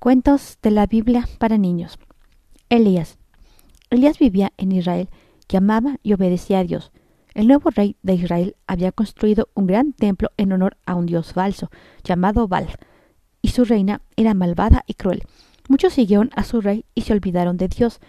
[0.00, 1.98] Cuentos de la Biblia para niños.
[2.70, 3.18] Elías.
[3.90, 5.10] Elías vivía en Israel,
[5.46, 6.90] que amaba y obedecía a Dios.
[7.34, 11.34] El nuevo rey de Israel había construido un gran templo en honor a un dios
[11.34, 11.70] falso,
[12.02, 12.68] llamado Baal,
[13.42, 15.22] y su reina era malvada y cruel.
[15.68, 18.00] Muchos siguieron a su rey y se olvidaron de Dios.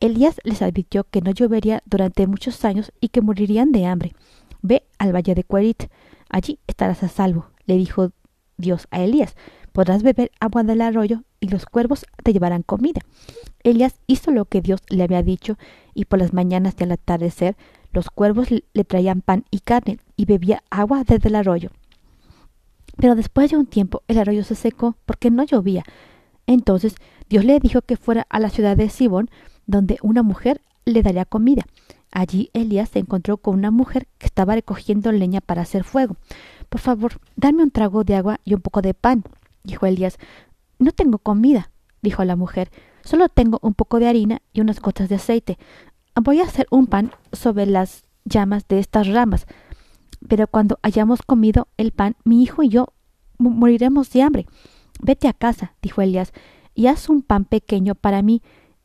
[0.00, 4.14] Elías les advirtió que no llovería durante muchos años y que morirían de hambre.
[4.62, 5.90] Ve al valle de Cuerit,
[6.30, 8.12] allí estarás a salvo, le dijo
[8.56, 9.36] Dios a Elías.
[9.72, 13.02] Podrás beber agua del arroyo y los cuervos te llevarán comida.
[13.62, 15.58] Elías hizo lo que Dios le había dicho
[15.92, 17.54] y por las mañanas y al atardecer
[17.92, 21.70] los cuervos le traían pan y carne y bebía agua desde el arroyo.
[22.96, 25.84] Pero después de un tiempo el arroyo se secó porque no llovía.
[26.46, 26.94] Entonces
[27.28, 29.28] Dios le dijo que fuera a la ciudad de Sibón,
[29.66, 31.66] donde una mujer le daría comida.
[32.10, 36.16] Allí Elías se encontró con una mujer que estaba recogiendo leña para hacer fuego.
[36.70, 39.24] Por favor, dame un trago de agua y un poco de pan,
[39.62, 40.16] dijo Elías.
[40.78, 41.70] No tengo comida,
[42.02, 42.70] dijo la mujer.
[43.02, 45.58] Solo tengo un poco de harina y unas gotas de aceite.
[46.22, 49.46] Voy a hacer un pan sobre las llamas de estas ramas.
[50.28, 52.92] Pero cuando hayamos comido el pan, mi hijo y yo
[53.38, 54.46] moriremos de hambre.
[55.00, 56.32] Vete a casa, dijo Elías,
[56.74, 58.42] y haz un pan pequeño para mí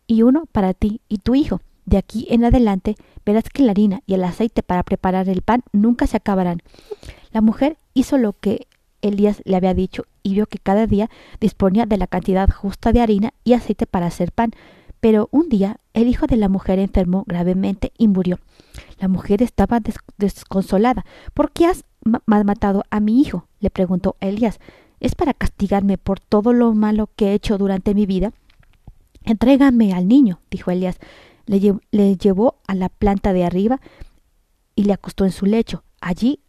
[0.07, 1.61] y uno para ti y tu hijo.
[1.85, 5.63] De aquí en adelante verás que la harina y el aceite para preparar el pan
[5.71, 6.61] nunca se acabarán.
[7.31, 8.67] La mujer hizo lo que
[9.01, 13.01] Elías le había dicho y vio que cada día disponía de la cantidad justa de
[13.01, 14.51] harina y aceite para hacer pan.
[14.99, 18.39] Pero un día el hijo de la mujer enfermó gravemente y murió.
[18.99, 19.79] La mujer estaba
[20.17, 21.05] desconsolada.
[21.33, 23.47] ¿Por qué has matado a mi hijo?
[23.59, 24.59] le preguntó Elías.
[24.99, 28.33] ¿Es para castigarme por todo lo malo que he hecho durante mi vida?
[29.23, 30.97] Entrégame al niño, dijo Elías.
[31.45, 33.79] Le, le llevó a la planta de arriba
[34.75, 35.83] y le acostó en su lecho.
[36.01, 36.41] Allí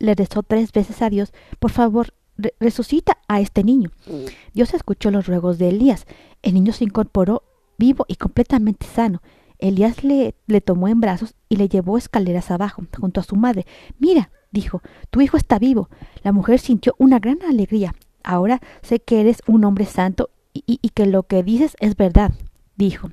[0.00, 2.14] le rezó tres veces a Dios, por favor,
[2.58, 3.90] resucita a este niño.
[4.06, 4.24] Mm.
[4.54, 6.06] Dios escuchó los ruegos de Elías.
[6.42, 7.44] El niño se incorporó
[7.78, 9.22] vivo y completamente sano.
[9.58, 13.66] Elías le, le tomó en brazos y le llevó escaleras abajo, junto a su madre.
[13.98, 15.90] Mira, dijo, tu hijo está vivo.
[16.22, 17.94] La mujer sintió una gran alegría.
[18.24, 22.32] Ahora sé que eres un hombre santo y, y que lo que dices es verdad,
[22.76, 23.10] dijo.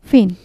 [0.00, 0.38] Fin.